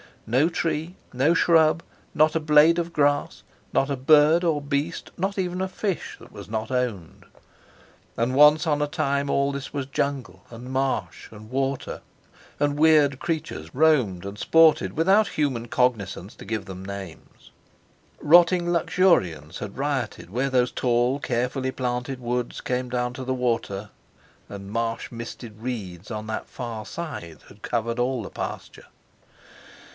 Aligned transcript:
No 0.25 0.49
tree, 0.49 0.95
no 1.13 1.33
shrub, 1.33 1.83
not 2.15 2.35
a 2.35 2.39
blade 2.39 2.79
of 2.79 2.93
grass, 2.93 3.43
not 3.73 3.89
a 3.89 3.97
bird 3.97 4.43
or 4.43 4.61
beast, 4.61 5.11
not 5.17 5.37
even 5.37 5.61
a 5.61 5.67
fish 5.67 6.15
that 6.19 6.31
was 6.31 6.49
not 6.49 6.71
owned. 6.71 7.25
And 8.17 8.33
once 8.33 8.65
on 8.65 8.81
a 8.81 8.87
time 8.87 9.29
all 9.29 9.51
this 9.51 9.73
was 9.73 9.85
jungle 9.85 10.43
and 10.49 10.71
marsh 10.71 11.29
and 11.31 11.51
water, 11.51 12.01
and 12.59 12.79
weird 12.79 13.19
creatures 13.19 13.75
roamed 13.75 14.25
and 14.25 14.39
sported 14.39 14.93
without 14.93 15.27
human 15.27 15.67
cognizance 15.67 16.33
to 16.37 16.45
give 16.45 16.65
them 16.65 16.83
names; 16.85 17.51
rotting 18.21 18.71
luxuriance 18.71 19.59
had 19.59 19.77
rioted 19.77 20.29
where 20.29 20.49
those 20.49 20.71
tall, 20.71 21.19
carefully 21.19 21.71
planted 21.71 22.19
woods 22.19 22.59
came 22.61 22.89
down 22.89 23.13
to 23.13 23.23
the 23.23 23.35
water, 23.35 23.89
and 24.49 24.71
marsh 24.71 25.11
misted 25.11 25.61
reeds 25.61 26.09
on 26.09 26.25
that 26.27 26.47
far 26.47 26.85
side 26.85 27.39
had 27.49 27.61
covered 27.61 27.99
all 27.99 28.23
the 28.23 28.31
pasture. 28.31 28.85